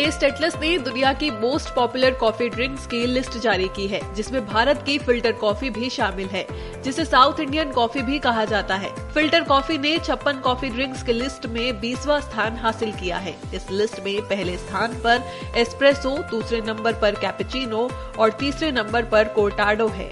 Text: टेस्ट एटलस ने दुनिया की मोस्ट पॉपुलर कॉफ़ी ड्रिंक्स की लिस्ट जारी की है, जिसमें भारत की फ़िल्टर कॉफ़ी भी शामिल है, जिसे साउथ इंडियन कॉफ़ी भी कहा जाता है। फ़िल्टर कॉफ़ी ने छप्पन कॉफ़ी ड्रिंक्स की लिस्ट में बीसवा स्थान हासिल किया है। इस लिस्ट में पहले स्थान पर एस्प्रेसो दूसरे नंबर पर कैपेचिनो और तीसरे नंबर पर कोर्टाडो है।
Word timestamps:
टेस्ट 0.00 0.22
एटलस 0.22 0.54
ने 0.56 0.78
दुनिया 0.78 1.12
की 1.12 1.30
मोस्ट 1.30 1.74
पॉपुलर 1.74 2.10
कॉफ़ी 2.10 2.48
ड्रिंक्स 2.48 2.86
की 2.86 3.04
लिस्ट 3.06 3.36
जारी 3.38 3.66
की 3.76 3.86
है, 3.86 4.00
जिसमें 4.14 4.46
भारत 4.46 4.82
की 4.86 4.96
फ़िल्टर 4.98 5.32
कॉफ़ी 5.32 5.70
भी 5.70 5.90
शामिल 5.90 6.28
है, 6.28 6.46
जिसे 6.82 7.04
साउथ 7.04 7.40
इंडियन 7.40 7.72
कॉफ़ी 7.72 8.02
भी 8.02 8.18
कहा 8.18 8.44
जाता 8.44 8.74
है। 8.74 8.90
फ़िल्टर 9.14 9.44
कॉफ़ी 9.44 9.76
ने 9.78 9.96
छप्पन 9.98 10.38
कॉफ़ी 10.38 10.70
ड्रिंक्स 10.70 11.02
की 11.02 11.12
लिस्ट 11.12 11.46
में 11.46 11.80
बीसवा 11.80 12.18
स्थान 12.20 12.56
हासिल 12.56 12.92
किया 12.92 13.18
है। 13.18 13.36
इस 13.54 13.70
लिस्ट 13.70 14.00
में 14.04 14.20
पहले 14.22 14.56
स्थान 14.56 14.94
पर 15.04 15.22
एस्प्रेसो 15.56 16.16
दूसरे 16.30 16.60
नंबर 16.62 16.92
पर 16.92 17.20
कैपेचिनो 17.20 17.88
और 18.18 18.30
तीसरे 18.30 18.72
नंबर 18.72 19.04
पर 19.04 19.28
कोर्टाडो 19.28 19.88
है। 19.88 20.10